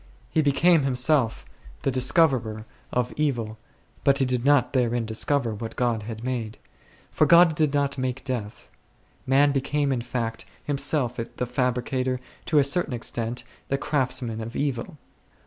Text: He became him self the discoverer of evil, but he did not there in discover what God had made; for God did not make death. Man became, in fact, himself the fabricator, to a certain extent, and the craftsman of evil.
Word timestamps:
He 0.31 0.41
became 0.41 0.81
him 0.81 0.95
self 0.95 1.45
the 1.83 1.91
discoverer 1.91 2.65
of 2.91 3.13
evil, 3.17 3.59
but 4.03 4.17
he 4.17 4.25
did 4.25 4.43
not 4.43 4.73
there 4.73 4.95
in 4.95 5.05
discover 5.05 5.53
what 5.53 5.75
God 5.75 6.01
had 6.01 6.23
made; 6.23 6.57
for 7.11 7.27
God 7.27 7.53
did 7.53 7.71
not 7.75 7.99
make 7.99 8.23
death. 8.25 8.71
Man 9.27 9.51
became, 9.51 9.91
in 9.91 10.01
fact, 10.01 10.43
himself 10.63 11.17
the 11.35 11.45
fabricator, 11.45 12.19
to 12.47 12.57
a 12.57 12.63
certain 12.63 12.93
extent, 12.95 13.41
and 13.41 13.47
the 13.69 13.77
craftsman 13.77 14.41
of 14.41 14.55
evil. 14.55 14.97